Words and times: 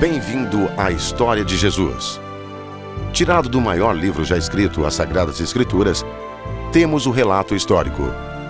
Bem-vindo 0.00 0.68
à 0.76 0.90
história 0.90 1.44
de 1.44 1.56
Jesus. 1.56 2.20
Tirado 3.12 3.48
do 3.48 3.60
maior 3.60 3.92
livro 3.94 4.24
já 4.24 4.36
escrito, 4.36 4.84
as 4.84 4.94
Sagradas 4.94 5.40
Escrituras, 5.40 6.04
temos 6.72 7.06
o 7.06 7.12
relato 7.12 7.54
histórico, 7.54 8.02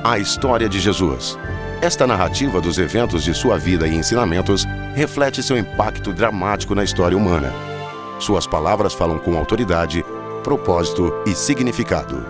a 0.02 0.18
história 0.18 0.70
de 0.70 0.80
Jesus. 0.80 1.38
Esta 1.82 2.06
narrativa 2.06 2.62
dos 2.62 2.78
eventos 2.78 3.22
de 3.22 3.34
sua 3.34 3.58
vida 3.58 3.86
e 3.86 3.94
ensinamentos 3.94 4.64
reflete 4.94 5.42
seu 5.42 5.58
impacto 5.58 6.14
dramático 6.14 6.74
na 6.74 6.82
história 6.82 7.16
humana. 7.16 7.52
Suas 8.18 8.46
palavras 8.46 8.94
falam 8.94 9.18
com 9.18 9.36
autoridade, 9.36 10.02
propósito 10.42 11.12
e 11.26 11.34
significado. 11.34 12.24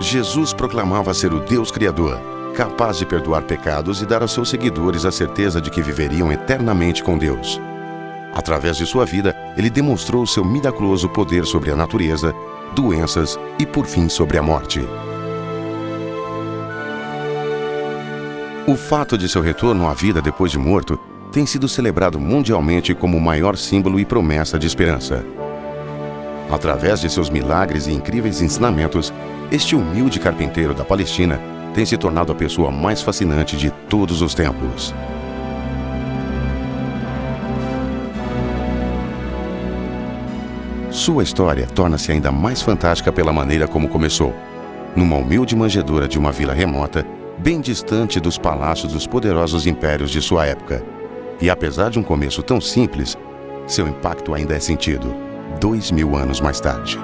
Jesus 0.00 0.52
proclamava 0.52 1.14
ser 1.14 1.32
o 1.32 1.38
Deus 1.38 1.70
Criador, 1.70 2.20
capaz 2.56 2.96
de 2.96 3.04
perdoar 3.04 3.42
pecados 3.42 4.00
e 4.00 4.06
dar 4.06 4.22
aos 4.22 4.32
seus 4.32 4.48
seguidores 4.48 5.04
a 5.04 5.12
certeza 5.12 5.60
de 5.60 5.70
que 5.70 5.82
viveriam 5.82 6.32
eternamente 6.32 7.04
com 7.04 7.18
Deus. 7.18 7.60
Através 8.34 8.78
de 8.78 8.86
sua 8.86 9.04
vida, 9.04 9.36
ele 9.58 9.68
demonstrou 9.68 10.26
seu 10.26 10.42
miraculoso 10.42 11.06
poder 11.10 11.44
sobre 11.44 11.70
a 11.70 11.76
natureza, 11.76 12.34
doenças 12.74 13.38
e, 13.58 13.66
por 13.66 13.84
fim, 13.84 14.08
sobre 14.08 14.38
a 14.38 14.42
morte. 14.42 14.80
O 18.66 18.74
fato 18.74 19.18
de 19.18 19.28
seu 19.28 19.42
retorno 19.42 19.86
à 19.86 19.92
vida 19.92 20.22
depois 20.22 20.50
de 20.50 20.58
morto 20.58 20.98
tem 21.30 21.44
sido 21.44 21.68
celebrado 21.68 22.18
mundialmente 22.18 22.94
como 22.94 23.18
o 23.18 23.20
maior 23.20 23.56
símbolo 23.56 24.00
e 24.00 24.04
promessa 24.04 24.58
de 24.58 24.66
esperança. 24.66 25.22
Através 26.50 27.00
de 27.00 27.10
seus 27.10 27.28
milagres 27.28 27.86
e 27.86 27.92
incríveis 27.92 28.40
ensinamentos, 28.40 29.12
este 29.52 29.76
humilde 29.76 30.18
carpinteiro 30.18 30.72
da 30.72 30.84
Palestina 30.84 31.55
tem 31.76 31.84
se 31.84 31.98
tornado 31.98 32.32
a 32.32 32.34
pessoa 32.34 32.70
mais 32.70 33.02
fascinante 33.02 33.54
de 33.54 33.70
todos 33.70 34.22
os 34.22 34.32
tempos. 34.34 34.94
Sua 40.90 41.22
história 41.22 41.66
torna-se 41.66 42.10
ainda 42.10 42.32
mais 42.32 42.62
fantástica 42.62 43.12
pela 43.12 43.30
maneira 43.30 43.68
como 43.68 43.90
começou. 43.90 44.34
Numa 44.96 45.16
humilde 45.16 45.54
manjedoura 45.54 46.08
de 46.08 46.18
uma 46.18 46.32
vila 46.32 46.54
remota, 46.54 47.06
bem 47.36 47.60
distante 47.60 48.18
dos 48.18 48.38
palácios 48.38 48.94
dos 48.94 49.06
poderosos 49.06 49.66
impérios 49.66 50.10
de 50.10 50.22
sua 50.22 50.46
época. 50.46 50.82
E 51.42 51.50
apesar 51.50 51.90
de 51.90 51.98
um 51.98 52.02
começo 52.02 52.42
tão 52.42 52.58
simples, 52.58 53.18
seu 53.66 53.86
impacto 53.86 54.32
ainda 54.32 54.54
é 54.54 54.60
sentido, 54.60 55.14
dois 55.60 55.90
mil 55.90 56.16
anos 56.16 56.40
mais 56.40 56.58
tarde. 56.58 56.98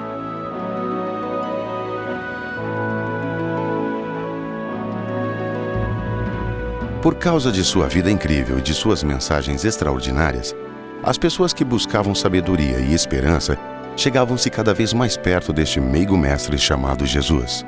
Por 7.03 7.15
causa 7.15 7.51
de 7.51 7.65
sua 7.65 7.89
vida 7.89 8.09
incrível 8.09 8.59
e 8.59 8.61
de 8.61 8.73
suas 8.73 9.03
mensagens 9.03 9.65
extraordinárias, 9.65 10.55
as 11.03 11.17
pessoas 11.17 11.51
que 11.51 11.65
buscavam 11.65 12.15
sabedoria 12.15 12.79
e 12.79 12.93
esperança 12.93 13.59
chegavam-se 13.97 14.49
cada 14.49 14.73
vez 14.73 14.93
mais 14.93 15.17
perto 15.17 15.51
deste 15.51 15.81
meigo 15.81 16.17
mestre 16.17 16.57
chamado 16.57 17.05
Jesus. 17.05 17.65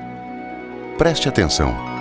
Preste 0.97 1.27
atenção. 1.27 1.94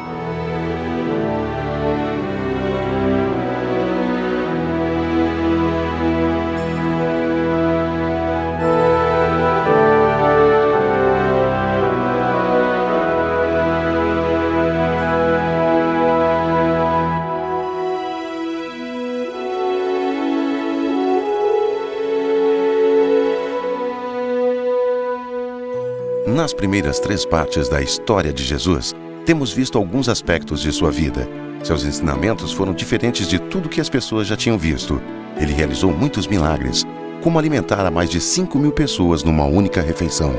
Nas 26.26 26.54
primeiras 26.54 26.98
três 26.98 27.26
partes 27.26 27.68
da 27.68 27.82
história 27.82 28.32
de 28.32 28.42
Jesus, 28.42 28.94
temos 29.26 29.52
visto 29.52 29.76
alguns 29.76 30.08
aspectos 30.08 30.62
de 30.62 30.72
sua 30.72 30.90
vida. 30.90 31.28
Seus 31.62 31.84
ensinamentos 31.84 32.50
foram 32.50 32.72
diferentes 32.72 33.28
de 33.28 33.38
tudo 33.38 33.68
que 33.68 33.78
as 33.78 33.90
pessoas 33.90 34.26
já 34.26 34.34
tinham 34.34 34.56
visto. 34.56 35.02
Ele 35.36 35.52
realizou 35.52 35.92
muitos 35.92 36.26
milagres, 36.26 36.82
como 37.22 37.38
alimentar 37.38 37.84
a 37.84 37.90
mais 37.90 38.08
de 38.08 38.22
5 38.22 38.58
mil 38.58 38.72
pessoas 38.72 39.22
numa 39.22 39.44
única 39.44 39.82
refeição. 39.82 40.34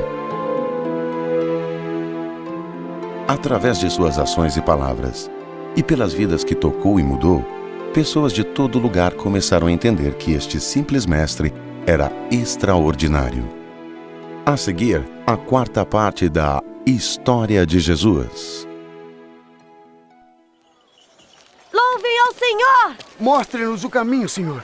Através 3.28 3.78
de 3.78 3.88
suas 3.88 4.18
ações 4.18 4.56
e 4.56 4.62
palavras, 4.62 5.30
e 5.76 5.84
pelas 5.84 6.12
vidas 6.12 6.42
que 6.42 6.56
tocou 6.56 6.98
e 6.98 7.02
mudou, 7.04 7.44
pessoas 7.94 8.32
de 8.32 8.42
todo 8.42 8.80
lugar 8.80 9.12
começaram 9.12 9.68
a 9.68 9.72
entender 9.72 10.14
que 10.14 10.32
este 10.32 10.58
simples 10.58 11.06
mestre 11.06 11.54
era 11.86 12.10
extraordinário. 12.32 13.55
A 14.48 14.56
seguir, 14.56 15.02
a 15.26 15.36
quarta 15.36 15.84
parte 15.84 16.28
da 16.28 16.62
História 16.86 17.66
de 17.66 17.80
Jesus. 17.80 18.64
Louvem 21.74 22.20
ao 22.20 22.32
Senhor! 22.32 22.96
Mostre-nos 23.18 23.82
o 23.82 23.90
caminho, 23.90 24.28
Senhor. 24.28 24.62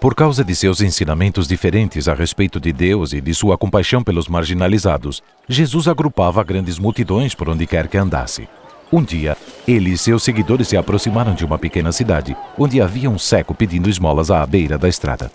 Por 0.00 0.16
causa 0.16 0.42
de 0.42 0.56
seus 0.56 0.80
ensinamentos 0.80 1.46
diferentes 1.46 2.08
a 2.08 2.14
respeito 2.14 2.58
de 2.58 2.72
Deus 2.72 3.12
e 3.12 3.20
de 3.20 3.32
sua 3.32 3.56
compaixão 3.56 4.02
pelos 4.02 4.26
marginalizados, 4.26 5.22
Jesus 5.48 5.86
agrupava 5.86 6.42
grandes 6.42 6.80
multidões 6.80 7.36
por 7.36 7.48
onde 7.48 7.64
quer 7.64 7.86
que 7.86 7.96
andasse. 7.96 8.48
Um 8.92 9.04
dia, 9.04 9.36
ele 9.68 9.90
e 9.90 9.96
seus 9.96 10.24
seguidores 10.24 10.66
se 10.66 10.76
aproximaram 10.76 11.32
de 11.32 11.44
uma 11.44 11.60
pequena 11.60 11.92
cidade, 11.92 12.36
onde 12.58 12.82
havia 12.82 13.08
um 13.08 13.20
cego 13.20 13.54
pedindo 13.54 13.88
esmolas 13.88 14.32
à 14.32 14.44
beira 14.44 14.76
da 14.76 14.88
estrada. 14.88 15.30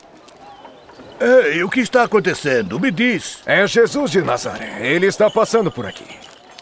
Ei, 1.19 1.63
o 1.63 1.69
que 1.69 1.79
está 1.79 2.03
acontecendo? 2.03 2.79
Me 2.79 2.91
diz. 2.91 3.39
É 3.45 3.65
Jesus 3.65 4.11
de 4.11 4.21
Nazaré. 4.21 4.77
Ele 4.81 5.07
está 5.07 5.29
passando 5.29 5.71
por 5.71 5.85
aqui. 5.85 6.05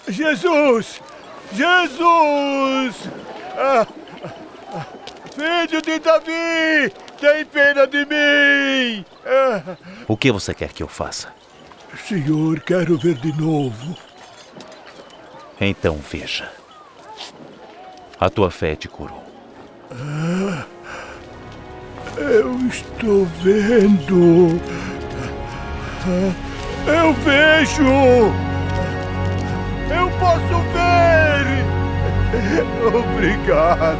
Jesus! 0.07 1.01
Jesus! 1.51 3.09
Ah, 3.57 3.87
ah, 4.73 4.85
filho 5.35 5.81
de 5.81 5.99
Davi! 5.99 6.93
Tem 7.19 7.45
pena 7.45 7.87
de 7.87 8.05
mim! 8.05 9.05
Ah. 9.25 9.75
O 10.07 10.15
que 10.15 10.31
você 10.31 10.53
quer 10.53 10.71
que 10.71 10.83
eu 10.83 10.87
faça? 10.87 11.33
Senhor, 12.07 12.59
quero 12.61 12.97
ver 12.97 13.15
de 13.15 13.33
novo. 13.39 13.97
Então 15.59 15.97
veja. 15.97 16.49
A 18.19 18.29
tua 18.29 18.51
fé 18.51 18.75
te 18.75 18.87
curou. 18.87 19.23
Ah. 19.91 20.65
Eu 22.17 22.57
estou 22.67 23.25
vendo. 23.43 24.59
Eu 26.87 27.13
vejo. 27.23 27.83
Eu 29.89 30.09
posso 30.19 30.61
ver. 30.71 31.65
Obrigado. 32.87 33.95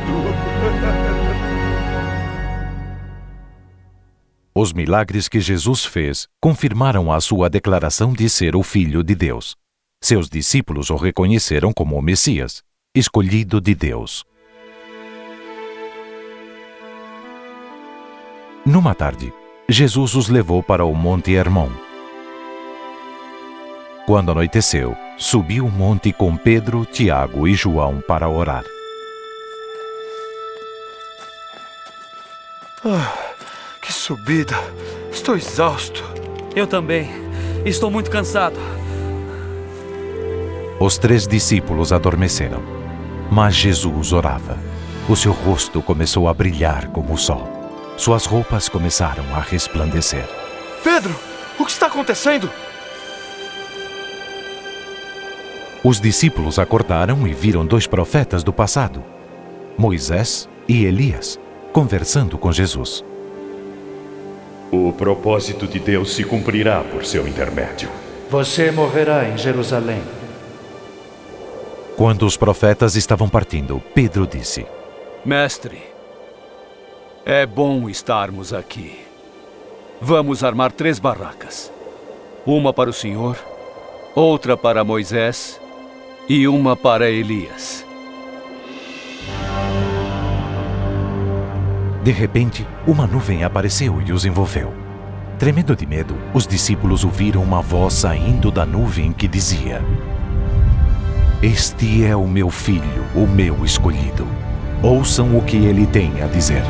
Os 4.58 4.72
milagres 4.72 5.28
que 5.28 5.42
Jesus 5.42 5.84
fez 5.84 6.28
confirmaram 6.42 7.12
a 7.12 7.20
sua 7.20 7.50
declaração 7.50 8.14
de 8.14 8.30
ser 8.30 8.56
o 8.56 8.64
Filho 8.64 9.03
de 9.03 9.14
Deus. 9.14 9.56
Seus 10.02 10.29
discípulos 10.29 10.90
o 10.90 10.96
reconheceram 10.96 11.73
como 11.73 11.97
o 11.97 12.02
Messias, 12.02 12.64
escolhido 12.96 13.59
de 13.59 13.76
Deus. 13.76 14.23
Numa 18.76 18.94
tarde, 18.94 19.34
Jesus 19.70 20.16
os 20.16 20.28
levou 20.28 20.62
para 20.62 20.84
o 20.84 20.94
Monte 20.94 21.32
Hermon. 21.32 21.70
Quando 24.06 24.32
anoiteceu, 24.32 24.98
subiu 25.18 25.66
o 25.66 25.72
monte 25.72 26.12
com 26.12 26.36
Pedro, 26.36 26.86
Tiago 26.86 27.48
e 27.48 27.54
João 27.54 28.04
para 28.06 28.28
orar. 28.28 28.66
Ah, 32.84 33.14
que 33.82 33.94
subida! 33.94 34.58
Estou 35.10 35.38
exausto. 35.38 36.04
Eu 36.54 36.68
também. 36.68 37.10
Estou 37.64 37.90
muito 37.90 38.12
cansado. 38.12 38.60
Os 40.82 40.98
três 40.98 41.26
discípulos 41.26 41.94
adormeceram, 41.94 42.62
mas 43.32 43.56
Jesus 43.56 44.12
orava. 44.12 44.60
O 45.08 45.16
seu 45.16 45.32
rosto 45.32 45.82
começou 45.82 46.28
a 46.28 46.34
brilhar 46.34 46.90
como 46.90 47.14
o 47.14 47.18
sol. 47.18 47.54
Suas 47.97 48.26
roupas 48.26 48.68
começaram 48.68 49.24
a 49.34 49.40
resplandecer. 49.40 50.28
Pedro, 50.84 51.16
o 51.58 51.66
que 51.66 51.72
está 51.72 51.88
acontecendo? 51.88 52.50
Os 55.84 56.02
discípulos 56.02 56.59
acordaram 56.59 57.26
e 57.28 57.34
viram 57.34 57.66
dois 57.66 57.88
profetas 57.88 58.44
do 58.44 58.52
passado, 58.52 59.03
Moisés 59.78 60.50
e 60.68 60.84
Elias, 60.84 61.40
conversando 61.72 62.38
com 62.38 62.52
Jesus. 62.52 63.03
O 64.72 64.91
propósito 64.91 65.66
de 65.66 65.80
Deus 65.80 66.16
se 66.16 66.24
cumprirá 66.24 66.84
por 66.84 67.06
seu 67.06 67.28
intermédio. 67.28 67.90
Você 68.30 68.72
morrerá 68.72 69.30
em 69.30 69.38
Jerusalém. 69.38 70.02
Quando 71.96 72.26
os 72.26 72.36
profetas 72.36 72.96
estavam 72.96 73.30
partindo, 73.30 73.82
Pedro 73.94 74.28
disse: 74.28 74.66
Mestre, 75.24 75.95
É 77.28 77.44
bom 77.44 77.90
estarmos 77.90 78.54
aqui. 78.54 79.00
Vamos 80.00 80.44
armar 80.44 80.72
três 80.72 81.00
barracas: 81.00 81.72
uma 82.46 82.72
para 82.72 82.88
o 82.88 82.94
Senhor, 82.94 83.36
outra 84.14 84.56
para 84.56 84.84
Moisés 84.84 85.60
e 86.30 86.48
uma 86.48 86.76
para 86.76 87.10
Elias. 87.10 87.84
De 92.04 92.12
repente, 92.12 92.64
uma 92.86 93.08
nuvem 93.08 93.44
apareceu 93.44 94.00
e 94.06 94.12
os 94.12 94.24
envolveu. 94.24 94.72
Tremendo 95.40 95.76
de 95.76 95.88
medo, 95.88 96.16
os 96.32 96.46
discípulos 96.46 97.04
ouviram 97.04 97.42
uma 97.42 97.60
voz 97.60 97.96
saindo 97.96 98.52
da 98.52 98.68
nuvem 98.68 99.12
que 99.12 99.28
dizia: 99.28 99.82
Este 101.42 102.06
é 102.06 102.16
o 102.16 102.28
meu 102.28 102.52
filho, 102.52 103.04
o 103.16 103.26
meu 103.26 103.66
escolhido. 103.66 104.28
Ouçam 104.84 105.36
o 105.36 105.42
que 105.42 105.58
ele 105.58 105.88
tem 105.88 106.22
a 106.22 106.28
dizer. 106.28 106.62